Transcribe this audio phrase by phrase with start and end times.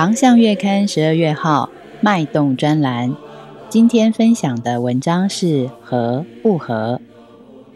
[0.00, 1.68] 航向月刊十二月号
[2.00, 3.14] 脉动专栏，
[3.68, 7.02] 今天分享的文章是和不和？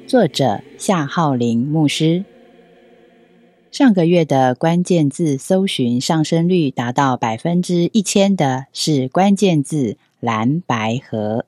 [0.07, 2.25] 作者夏浩林牧师。
[3.71, 11.45] 上个月的关键字搜寻上升率达到百分之一千的是关键字蓝白河。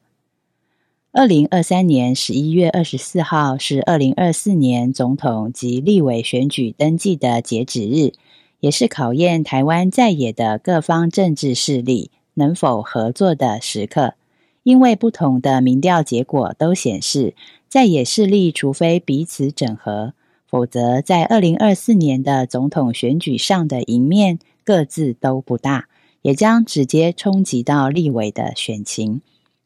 [1.11, 8.13] 二零二三年十一月二十四号是二零二四年总统及立委选举登记的截止日，
[8.61, 14.15] 也是考验台湾在野的各方政治势力能否合作的时刻。
[14.63, 17.35] 因为不同的民调结果都显示，
[17.69, 20.13] 在野势力除非彼此整合，
[20.49, 25.89] 否则在二零二四年的总统选举上的赢面各自都不大，
[26.23, 29.21] 也将直接冲击到立委的选情。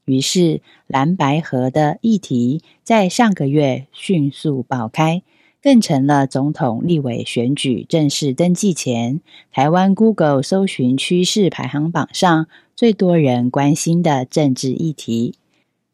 [0.04, 5.22] 于是，蓝白河的议题在上个月迅速爆开，
[5.62, 9.20] 更成了总统、立委选举正式登记前，
[9.52, 15.34] 台湾 Google 搜寻趋势排行榜上最多人关心的政治议题。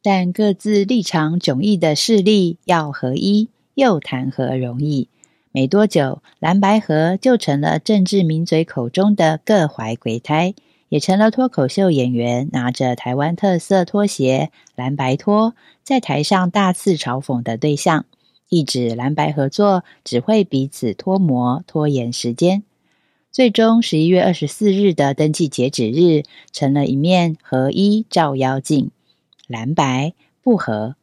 [0.03, 5.09] 但各自立场迥异的势力要合一，又谈何容易？
[5.51, 10.55] 没多久，蓝白河就成了政治名嘴口中的各怀鬼胎。
[10.89, 18.05] 也成了脱口秀演员拿着台湾特色拖鞋蓝白拖，在台上大肆嘲讽的对象。
[18.49, 22.63] 一指蓝白合作只会彼此脱模、拖延时间。
[23.33, 28.91] 最终，十一月二十四日的登记截止日，成了一面合一照妖镜，
[29.47, 30.97] 蓝白不合。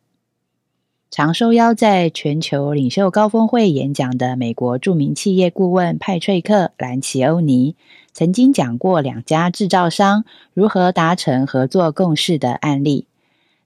[1.12, 7.76] 常受邀在全球领袖高峰会演讲的美国著名企业顾问派翠克·兰奇欧尼。
[8.14, 13.06] 曾经讲过两家制造商如何达成合作共识的案例。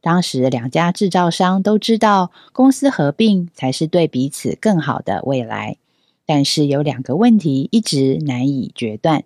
[0.02, 5.78] 当时两家制造商都知道公司合并才是对彼此更好的未来，
[6.26, 9.24] 但是有两个问题一直难以决断，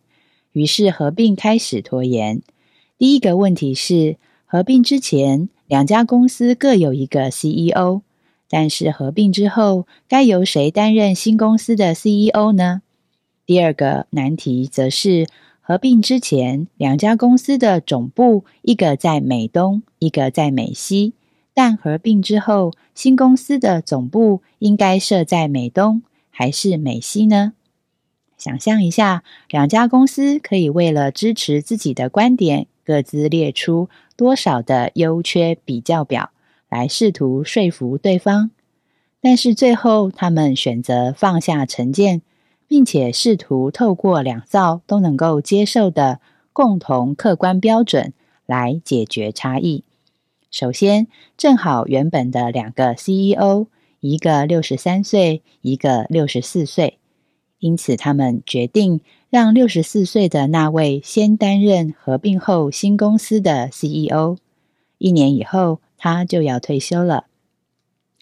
[0.54, 2.42] 于是合并开始拖延。
[2.98, 8.02] 第一个问题是，合并之前两家公司各有一个 CEO，
[8.50, 12.82] 但是合并之后该由谁担任新公司的 CEO 呢？
[13.46, 15.28] 第二个难题则是
[15.72, 21.14] 合并之前，两家公司的总部一个在美东，一个在美西。
[21.54, 27.54] 但合并之后，新公司的总部应该设在美东还是美西呢？
[28.38, 33.88] 想象一下，两家公司可以为了支持自己的观点，各自列出
[34.18, 36.32] 多少的优缺比较表，
[36.68, 38.52] 来试图说服对方。
[39.22, 42.22] 但是最后，他们选择放下成见。
[42.72, 46.22] 并且试图透过两造都能够接受的
[46.54, 48.14] 共同客观标准
[48.46, 49.84] 来解决差异。
[50.50, 53.68] 首先，正好原本的两个 CEO，
[54.00, 57.00] 一个六十三岁，一个六十四岁，
[57.60, 64.38] 因此他们决定让六十四岁的那位先担任合并后新公司的 CEO。
[64.98, 67.26] 一年以后，他就要退休了。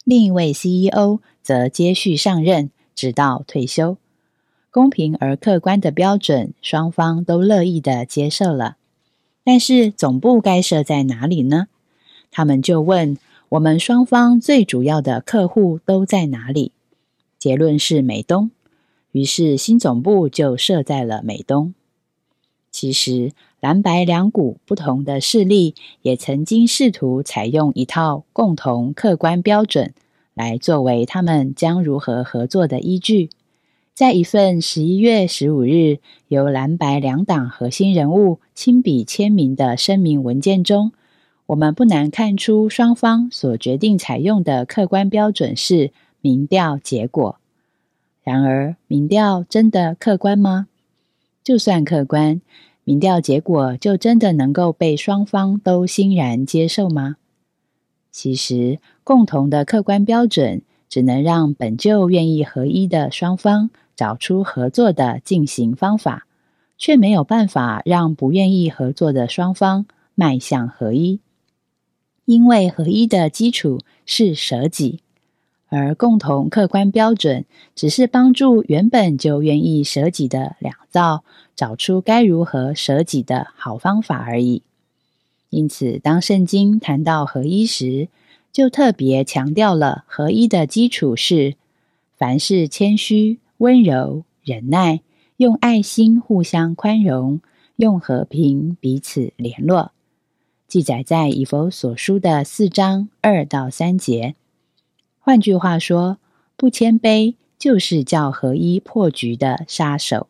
[0.04, 3.98] 另一位 CEO 则接续上任，直到退休。
[4.72, 8.78] 公平而客观的标准，双方都乐意的接受了。
[9.44, 11.68] 但是总部该设在哪里呢？
[12.30, 13.18] 他们就问
[13.50, 16.72] 我们双方最主要的客户都在哪里？
[17.40, 18.52] 结论是美东。
[19.12, 21.74] 于是新总部就设在了美东。
[22.70, 29.96] 其实蓝白两股不同的势力也曾经试图采用一套共同客观标准，
[30.36, 33.32] 来作为他们将如何合作的依据。
[34.00, 40.94] 在一份十一月十五日由蓝白两党核心人物亲笔签名的声明文件中，
[41.48, 45.92] 我们不难看出，双方所决定采用的客观标准是
[46.22, 47.40] 民调结果。
[48.24, 50.70] 然而，民调真的客观吗？
[51.44, 52.40] 就算客观，
[52.86, 57.18] 民调结果就真的能够被双方都欣然接受吗？
[58.14, 63.70] 其实，共同的客观标准只能让本就愿意合一的双方。
[64.00, 66.26] 找出合作的进行方法，
[66.78, 69.86] 却没有办法让不愿意合作的双方
[70.16, 71.20] 迈向合一，
[72.24, 75.02] 因为合一的基础是舍己。
[75.68, 77.44] 而共同客观标准
[77.76, 84.64] 只是帮助原本就愿意舍己的两造找出该如何舍己的好方法而已。
[85.50, 88.08] 因此，当圣经谈到合一时，
[88.54, 91.56] 就特别强调了合一的基础是
[92.18, 95.02] 凡事谦虚、温柔、忍耐，
[95.36, 97.42] 用爱心互相宽容，
[97.76, 99.92] 用和平彼此联络。
[100.66, 104.36] 记载在以弗所书的四章二到三节。
[105.20, 106.20] 换句话说，
[106.56, 110.28] 不谦卑就是叫合一破局的杀手。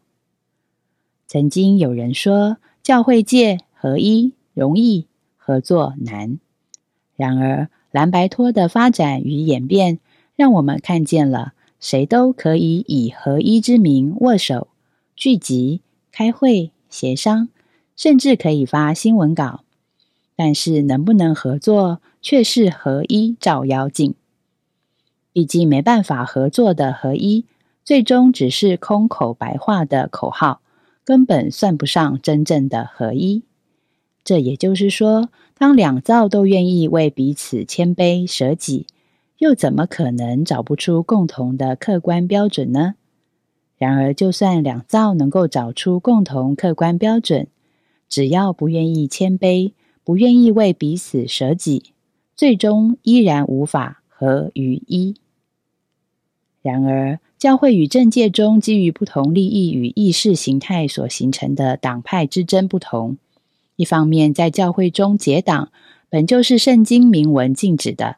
[1.28, 5.06] 曾经有人说，教会界合一容易，
[5.38, 6.40] 合作难。
[7.16, 10.00] 然而，蓝白托的发展与演变，
[10.36, 14.68] 让我们看见了谁都可以以合一之名握手、
[15.16, 15.82] 聚集、
[16.12, 17.50] 开会、协商，
[17.96, 19.64] 甚至可以发新闻稿。
[20.36, 24.14] 但是能不能合作，却是合一照妖镜。
[25.34, 27.46] 毕竟没办法合作的合一，
[27.84, 30.62] 最终只是空口白话的口号，
[31.04, 33.44] 根本算不上真正的合一。
[34.24, 38.86] 这也就是说，当两造都愿意为彼此谦卑舍己，
[39.40, 42.96] 又怎么可能找不出共同的客观标准呢？
[43.78, 47.48] 然而，就算两造能够找出共同客观标准，
[48.08, 49.74] 只要不愿意谦卑。
[50.02, 51.92] 不愿意为彼此舍己，
[52.36, 55.14] 最终依然无法合于一。
[56.64, 63.20] 然而，教会与政界中基于不同利益与意识形态所形成的党派之争不同。
[63.76, 65.72] 一方面，在教会中结党
[66.10, 68.16] 本就是圣经明文禁止的；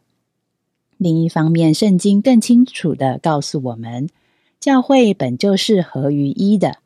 [1.01, 4.07] 另一方面，圣经更清楚的告诉我们，
[4.59, 6.77] 教会本就是合于一的。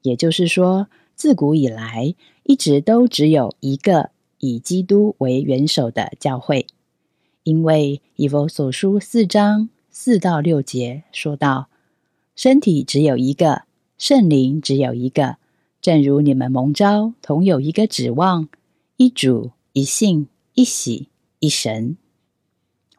[0.00, 2.14] 也就是说，自古以来
[2.44, 4.12] 一直都只有一个。
[4.38, 6.66] 以基督为元首的教会，
[7.42, 11.68] 因为以弗所书四章四到六节说道，
[12.34, 13.64] 身体只有一个，
[13.98, 15.36] 圣灵只有一个，
[15.80, 18.48] 正如你们蒙召同有一个指望，
[18.96, 21.08] 一主、一信、一喜、
[21.40, 21.96] 一神。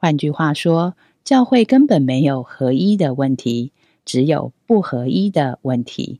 [0.06, 3.72] 换句话说，教会根本没有合一的问题，
[4.06, 6.20] 只有不合一的问题。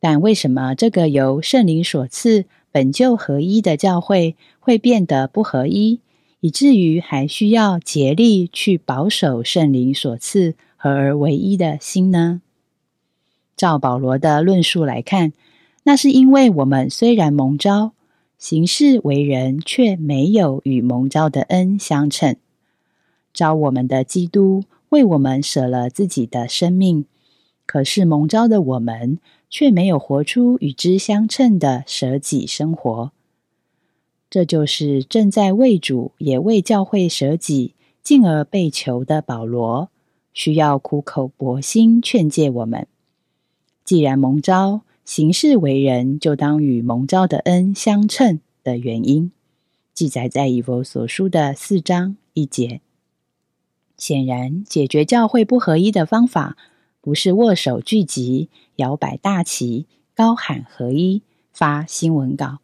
[0.00, 2.46] 但为什么这个由圣灵所赐？
[2.72, 6.00] 本就合一的教会会变得不合一，
[6.40, 12.40] 以至于还需要竭力去保守圣灵所赐合而为一的心呢？
[13.54, 15.34] 照保罗的论述来看，
[15.82, 17.92] 那是因为我们虽然蒙召，
[18.38, 22.36] 行事为人却没有与蒙召的恩相称。
[23.34, 27.04] 招我们的基督为我们舍了自己的生命，
[27.66, 29.18] 可是蒙召的我们。
[29.50, 33.12] 却没有活出与之相称的舍己生活，
[34.28, 39.90] 这就是正在为主也为教会舍己，进而被囚的保罗，
[40.32, 42.88] 需要苦口婆心劝诫我们：
[43.84, 49.30] 既然蒙召，行事为人就当与蒙召的恩相称的原因，
[49.94, 52.80] 记载在以弗所书的四章一节。
[53.96, 56.56] 显然，解决教会不合一的方法。
[57.00, 61.20] 不是握手聚集、摇摆大旗、高喊合一、
[61.52, 62.60] 发新闻稿，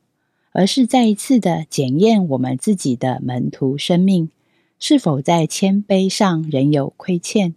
[0.53, 4.31] 而是再一次的检验我们自己的门徒生命，
[4.79, 7.55] 是否在谦卑上仍有亏欠，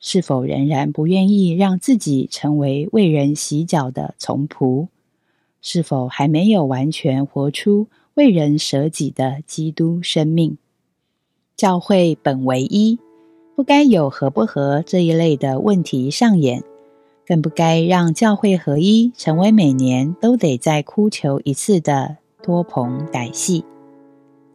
[0.00, 4.88] 是否仍然不愿意让自己成为为人洗脚的从仆，
[5.60, 10.56] 是否还没有完全活出为人舍己的基督生命？
[11.54, 12.98] 教会本为一。
[13.56, 16.64] 不该有合不合这一类的问题上演，
[17.24, 23.64] 更不该让教会合一成为每年都得再哭求一次的托棚改戏。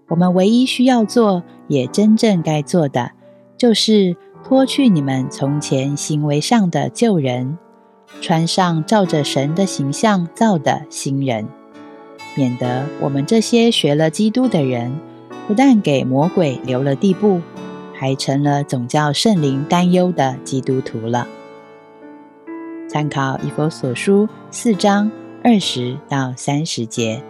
[0.09, 3.11] 我们唯一需要做，也真正该做的，
[3.57, 7.57] 就是脱去你们从前行为上的旧人，
[8.19, 11.47] 穿上照着神的形象造的新人，
[12.35, 14.99] 免得我们这些学了基督的人，
[15.47, 17.39] 不但给魔鬼留了地步。
[17.99, 21.27] 还成了总教圣灵担忧的基督徒了。
[22.87, 25.11] 参考以佛所书四章
[25.43, 27.21] 二十到三十节。